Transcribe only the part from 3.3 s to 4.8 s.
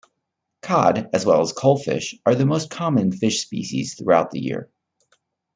species throughout the year.